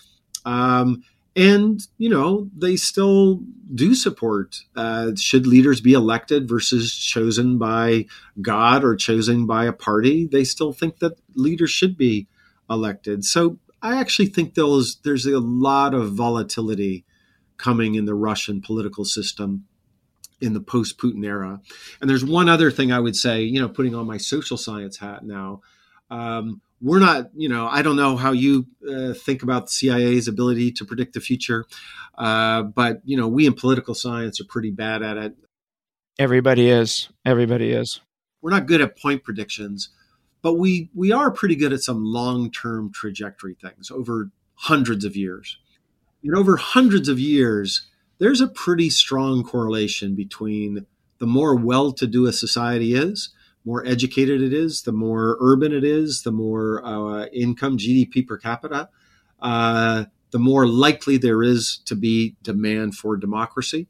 [0.44, 1.02] Um,
[1.34, 3.40] and you know they still
[3.74, 8.04] do support uh, should leaders be elected versus chosen by
[8.42, 12.26] god or chosen by a party they still think that leaders should be
[12.68, 17.02] elected so i actually think there's there's a lot of volatility
[17.56, 19.64] coming in the russian political system
[20.42, 21.60] in the post Putin era.
[22.00, 24.98] And there's one other thing I would say, you know, putting on my social science
[24.98, 25.60] hat now.
[26.12, 30.28] Um, we're not, you know, I don't know how you uh, think about the CIA's
[30.28, 31.64] ability to predict the future,
[32.18, 35.34] uh, but, you know, we in political science are pretty bad at it.
[36.18, 37.08] Everybody is.
[37.24, 38.00] Everybody is.
[38.42, 39.88] We're not good at point predictions,
[40.42, 45.16] but we, we are pretty good at some long term trajectory things over hundreds of
[45.16, 45.58] years.
[46.22, 50.86] And over hundreds of years, there's a pretty strong correlation between
[51.18, 53.30] the more well to do a society is,
[53.64, 58.36] more educated it is, the more urban it is, the more uh, income, GDP per
[58.36, 58.88] capita,
[59.40, 63.86] uh, the more likely there is to be demand for democracy.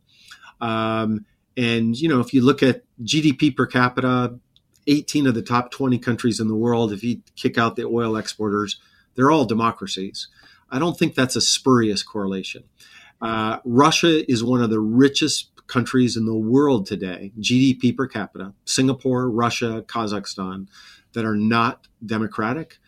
[0.60, 1.24] Um,
[1.56, 4.38] and, you know, if you look at GDP per capita,
[4.86, 8.16] 18 of the top 20 countries in the world, if you kick out the oil
[8.16, 8.80] exporters,
[9.14, 10.28] they're all democracies.
[10.70, 12.64] I don't think that's a spurious correlation.
[13.20, 18.52] Uh, Russia is one of the richest countries in the world today, GDP per capita,
[18.66, 20.68] Singapore, Russia, Kazakhstan,
[21.14, 22.78] that are not democratic.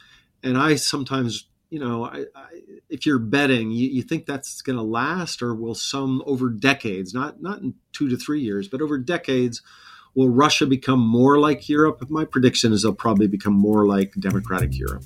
[0.43, 2.47] And I sometimes, you know, I, I,
[2.91, 7.15] if you're betting, you, you think that's going to last, or will some over decades,
[7.15, 9.63] not not in two to three years, but over decades,
[10.15, 12.05] will Russia become more like Europe?
[12.11, 15.05] My prediction is they'll probably become more like democratic Europe.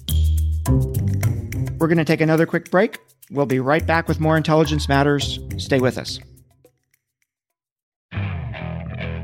[1.79, 2.99] We're going to take another quick break.
[3.31, 5.39] We'll be right back with more Intelligence Matters.
[5.59, 6.19] Stay with us.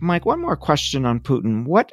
[0.00, 1.64] Mike, one more question on Putin.
[1.64, 1.92] What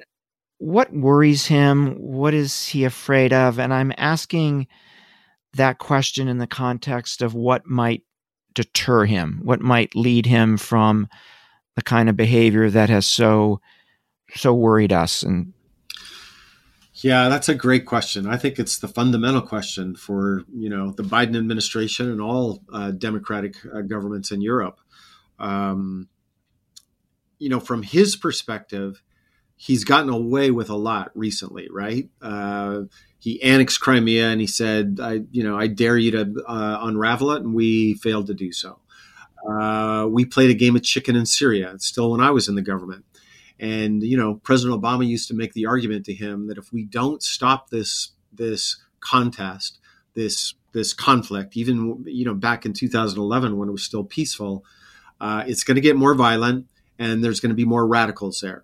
[0.60, 1.96] what worries him?
[2.00, 3.60] What is he afraid of?
[3.60, 4.68] And I'm asking
[5.54, 8.04] that question in the context of what might
[8.54, 11.08] deter him, what might lead him from
[11.76, 13.62] the kind of behavior that has so
[14.36, 15.54] so worried us and
[17.04, 18.26] yeah, that's a great question.
[18.26, 22.92] I think it's the fundamental question for you know the Biden administration and all uh,
[22.92, 24.80] democratic uh, governments in Europe.
[25.38, 26.10] Um,
[27.40, 29.02] you know, from his perspective,
[29.56, 32.10] he's gotten away with a lot recently, right?
[32.22, 32.84] Uh,
[33.20, 37.32] he annexed Crimea and he said, "I, you know, I dare you to uh, unravel
[37.32, 38.80] it," and we failed to do so.
[39.48, 41.74] Uh, we played a game of chicken in Syria.
[41.80, 43.06] Still, when I was in the government,
[43.60, 46.84] and you know, President Obama used to make the argument to him that if we
[46.84, 49.80] don't stop this this contest,
[50.14, 54.64] this this conflict, even you know, back in 2011 when it was still peaceful,
[55.20, 56.68] uh, it's going to get more violent,
[57.00, 58.64] and there's going to be more radicals there.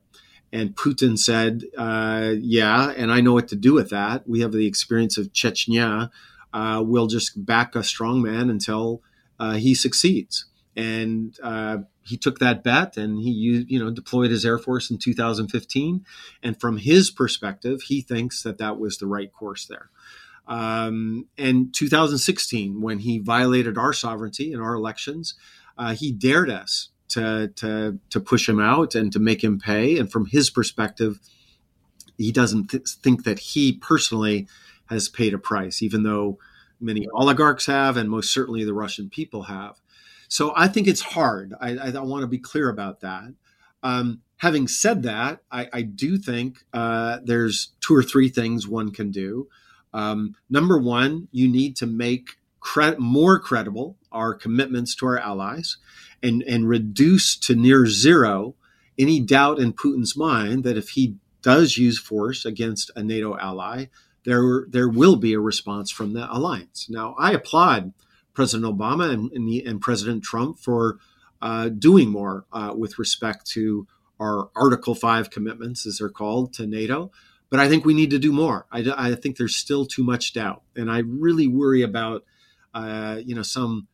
[0.52, 4.28] And Putin said, uh, "Yeah, and I know what to do with that.
[4.28, 6.12] We have the experience of Chechnya.
[6.54, 9.02] Uh, we'll just back a strong man until
[9.40, 13.32] uh, he succeeds." And uh, he took that bet, and he
[13.68, 16.06] you know deployed his air force in 2015.
[16.44, 19.90] And from his perspective, he thinks that that was the right course there.
[20.48, 25.36] Um, and 2016, when he violated our sovereignty in our elections,
[25.78, 29.98] uh, he dared us to to to push him out and to make him pay.
[29.98, 31.20] And from his perspective,
[32.18, 34.48] he doesn't th- think that he personally
[34.88, 36.38] has paid a price, even though
[36.80, 39.80] many oligarchs have, and most certainly the Russian people have.
[40.28, 41.54] So I think it's hard.
[41.60, 43.34] I, I, I want to be clear about that.
[43.82, 48.92] Um, having said that, I, I do think uh, there's two or three things one
[48.92, 49.48] can do.
[49.94, 55.78] Um, number one, you need to make cre- more credible our commitments to our allies
[56.24, 58.56] and, and reduce to near zero
[58.98, 63.86] any doubt in Putin's mind that if he does use force against a NATO ally,
[64.24, 66.88] there, there will be a response from the alliance.
[66.90, 67.94] Now, I applaud
[68.34, 70.98] President Obama and, and, the, and President Trump for
[71.42, 73.86] uh, doing more uh, with respect to
[74.20, 77.12] our Article 5 commitments, as they're called, to NATO.
[77.50, 78.66] But I think we need to do more.
[78.72, 80.64] I, I think there's still too much doubt.
[80.76, 82.24] And I really worry about,
[82.74, 83.88] uh, you know, some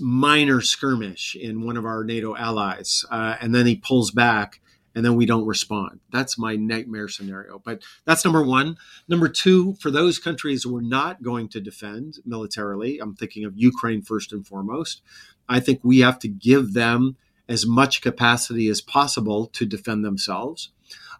[0.00, 4.60] minor skirmish in one of our NATO allies, uh, and then he pulls back,
[4.94, 6.00] and then we don't respond.
[6.12, 7.58] That's my nightmare scenario.
[7.58, 8.76] But that's number one.
[9.08, 14.02] Number two, for those countries we're not going to defend militarily, I'm thinking of Ukraine
[14.02, 15.00] first and foremost.
[15.48, 17.16] I think we have to give them
[17.48, 20.70] as much capacity as possible to defend themselves.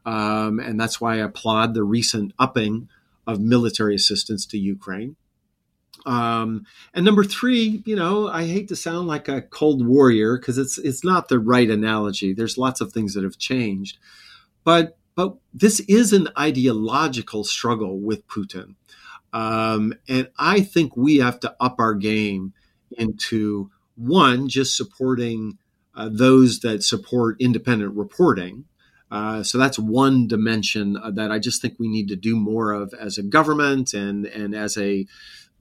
[0.04, 2.88] Um, and that's why I applaud the recent upping
[3.26, 5.16] of military assistance to Ukraine.
[6.04, 10.58] Um, and number three, you know, I hate to sound like a cold warrior because
[10.58, 12.32] it's it's not the right analogy.
[12.32, 13.98] There's lots of things that have changed,
[14.64, 18.74] but but this is an ideological struggle with Putin,
[19.32, 22.52] um, and I think we have to up our game
[22.98, 25.58] into one just supporting
[25.94, 28.64] uh, those that support independent reporting.
[29.10, 32.72] Uh, so that's one dimension uh, that I just think we need to do more
[32.72, 35.06] of as a government and and as a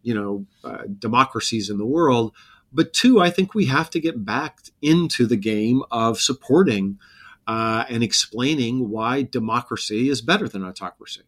[0.04, 2.34] you know uh, democracies in the world.
[2.74, 7.00] But two i think we have to get back into the game of supporting
[7.48, 11.24] uh, and explaining why democracy is better than autocracy.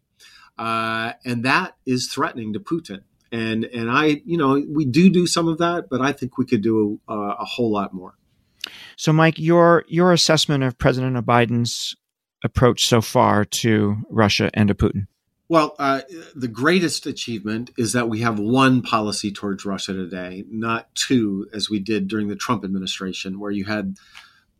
[0.56, 3.02] Uh, and that is threatening to putin.
[3.32, 6.46] And and i you know we do do some of that but i think we
[6.46, 8.14] could do a, a whole lot more.
[8.96, 11.94] So mike your your assessment of president biden's
[12.42, 15.06] approach so far to russia and to putin
[15.48, 16.00] well, uh,
[16.34, 21.68] the greatest achievement is that we have one policy towards Russia today, not two, as
[21.68, 23.96] we did during the Trump administration, where you had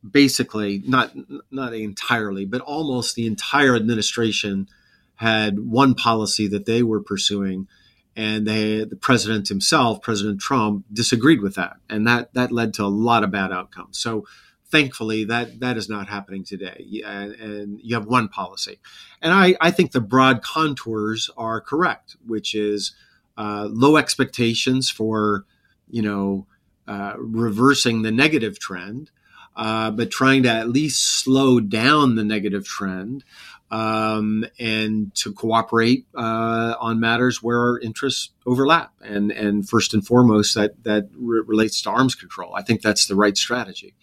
[0.08, 1.12] basically not
[1.50, 4.68] not entirely, but almost the entire administration
[5.16, 7.66] had one policy that they were pursuing,
[8.14, 12.84] and they the president himself, President Trump, disagreed with that, and that that led to
[12.84, 13.98] a lot of bad outcomes.
[13.98, 14.26] So
[14.66, 18.78] thankfully that that is not happening today and, and, you have one policy
[19.20, 22.92] and I, I think the broad contours are correct which is
[23.36, 25.44] uh, low expectations for
[25.90, 26.46] you know
[26.86, 29.10] uh, reversing the negative trend
[29.56, 33.24] uh, but trying to at least slow down the negative trend
[33.70, 38.92] um, and to cooperate uh, on matters where our interests overlap.
[39.00, 42.54] And, and first and foremost, that, that re- relates to arms control.
[42.54, 43.94] I think that's the right strategy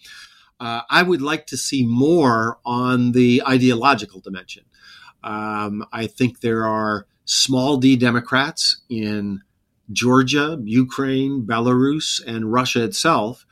[0.62, 4.64] uh, I would like to see more on the ideological dimension.
[5.24, 9.42] Um, I think there are small d Democrats in
[9.90, 13.44] Georgia, Ukraine, Belarus, and Russia itself,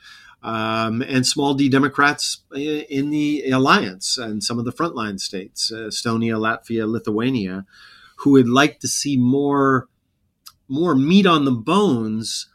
[0.45, 5.91] um, and small d Democrats in the alliance and some of the frontline states, uh,
[5.91, 7.67] Estonia, Latvia, Lithuania,
[8.19, 9.89] who would like to see more
[10.69, 12.47] more meat on the bones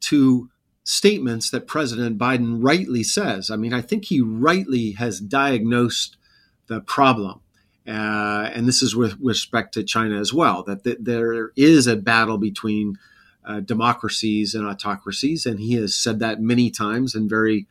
[0.00, 0.50] to
[0.84, 3.50] statements that President Biden rightly says.
[3.50, 6.16] I mean, I think he rightly has diagnosed
[6.66, 7.40] the problem.
[7.86, 11.96] Uh, and this is with, respect to China as well, that th- there is a
[11.96, 12.98] battle between
[13.44, 15.46] uh, democracies and autocracies.
[15.46, 17.66] And he has said that many times in very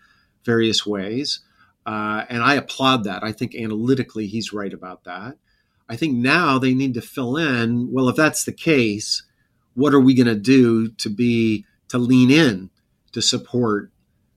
[0.46, 1.40] various ways.
[1.86, 3.24] Uh, and I applaud that.
[3.24, 5.38] I think analytically he's right about that.
[5.88, 7.92] I think now they need to fill in.
[7.92, 9.24] Well, if that's the case,
[9.74, 12.70] what are we going to do to be to lean in
[13.14, 13.92] to support,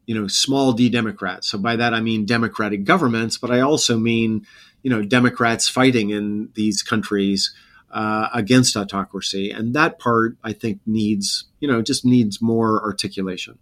[0.07, 1.49] you know, small d Democrats?
[1.49, 4.47] So by that I mean democratic governments, but I also mean,
[4.83, 7.55] you know, Democrats fighting in these countries
[7.91, 13.59] uh, against autocracy, and that part I think needs, you know, just needs more articulation.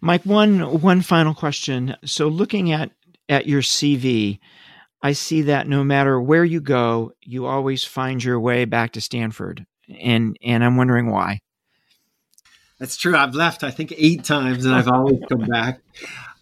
[0.00, 1.96] Mike, one one final question.
[2.04, 2.90] So looking at
[3.28, 4.38] at your CV,
[5.02, 9.00] I see that no matter where you go, you always find your way back to
[9.00, 9.64] Stanford,
[10.00, 11.40] and and I'm wondering why.
[12.78, 13.16] That's true.
[13.16, 15.80] I've left, I think, eight times, and I've always come back.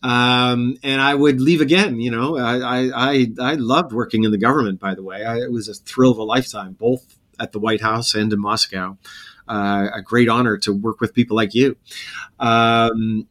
[0.02, 2.00] Um, and I would leave again.
[2.00, 4.80] You know, I, I I loved working in the government.
[4.80, 7.80] By the way, I, it was a thrill of a lifetime, both at the White
[7.80, 8.96] House and in Moscow.
[9.46, 11.76] Uh, a great honor to work with people like you.
[12.40, 13.28] Um,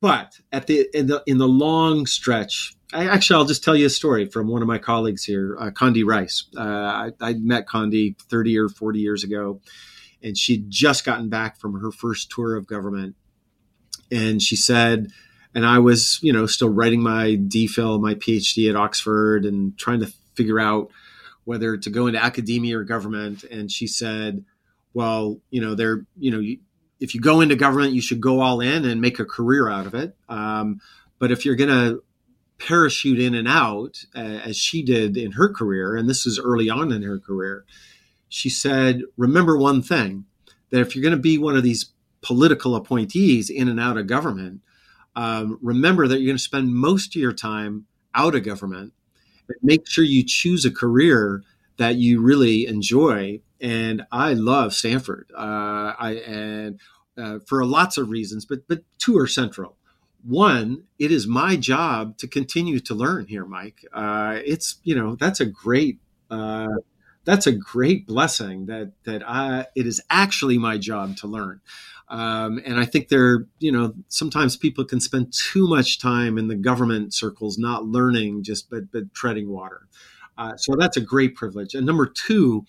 [0.00, 3.86] but at the in the in the long stretch, I, actually, I'll just tell you
[3.86, 6.44] a story from one of my colleagues here, uh, Condi Rice.
[6.56, 9.60] Uh, I, I, met Condi 30 or 40 years ago,
[10.22, 13.16] and she'd just gotten back from her first tour of government.
[14.10, 15.10] And she said,
[15.54, 20.00] and I was, you know, still writing my DPhil, my PhD at Oxford, and trying
[20.00, 20.90] to figure out
[21.44, 23.44] whether to go into academia or government.
[23.44, 24.44] And she said,
[24.94, 26.56] well, you know, there, you know,
[27.00, 29.86] if you go into government, you should go all in and make a career out
[29.86, 30.16] of it.
[30.28, 30.80] Um,
[31.18, 32.02] but if you're going to
[32.58, 36.68] parachute in and out uh, as she did in her career, and this is early
[36.68, 37.64] on in her career,
[38.30, 40.24] she said, remember one thing
[40.70, 44.06] that if you're going to be one of these political appointees in and out of
[44.06, 44.62] government,
[45.14, 48.94] um, remember that you're going to spend most of your time out of government.
[49.62, 51.42] Make sure you choose a career
[51.76, 53.40] that you really enjoy.
[53.60, 55.30] And I love Stanford.
[55.36, 56.80] Uh, I and
[57.18, 59.76] uh, for lots of reasons, but but two are central
[60.22, 63.84] one, it is my job to continue to learn here, Mike.
[63.92, 65.98] Uh, it's you know that's a great
[66.30, 66.68] uh,
[67.24, 71.60] that's a great blessing that that I it is actually my job to learn.
[72.08, 76.48] Um, and I think there, you know, sometimes people can spend too much time in
[76.48, 79.86] the government circles not learning, just but but treading water.
[80.36, 81.74] Uh, so that's a great privilege.
[81.74, 82.64] And number two,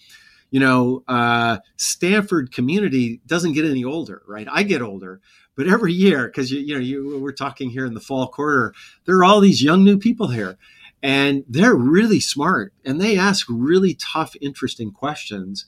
[0.51, 4.47] you know, uh, Stanford community doesn't get any older, right?
[4.51, 5.21] I get older,
[5.55, 8.73] but every year, because you, you know, you we're talking here in the fall quarter,
[9.05, 10.57] there are all these young new people here,
[11.03, 15.65] and they're really smart, and they ask really tough, interesting questions.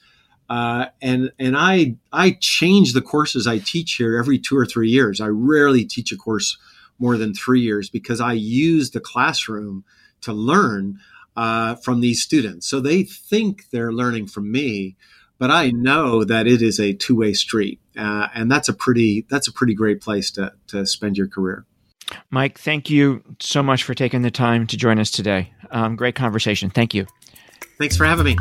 [0.50, 4.90] Uh, and and I I change the courses I teach here every two or three
[4.90, 5.22] years.
[5.22, 6.58] I rarely teach a course
[7.00, 9.84] more than three years because I use the classroom
[10.22, 11.00] to learn
[11.36, 12.68] uh, from these students.
[12.68, 14.96] So they think they're learning from me,
[15.40, 19.26] but I know that it is a two way street, uh, and that's a pretty
[19.30, 21.66] that's a pretty great place to to spend your career.
[22.30, 25.54] Mike, thank you so much for taking the time to join us today.
[25.72, 26.70] Um, great conversation.
[26.70, 27.06] Thank you.
[27.78, 28.36] Thanks for having me.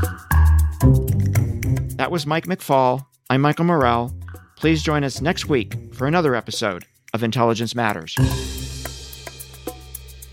[1.97, 3.07] That was Mike McFaul.
[3.31, 4.15] I'm Michael Morell.
[4.57, 8.17] Please join us next week for another episode of Intelligence Matters.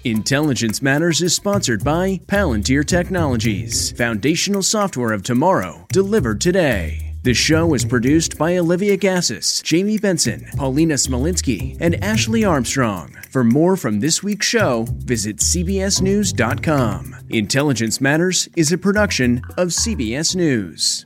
[0.03, 7.08] Intelligence Matters is sponsored by Palantir Technologies, foundational software of tomorrow, delivered today.
[7.21, 13.13] The show is produced by Olivia Gazis, Jamie Benson, Paulina Smolinski, and Ashley Armstrong.
[13.29, 17.15] For more from this week's show, visit CBSNews.com.
[17.29, 21.05] Intelligence Matters is a production of CBS News.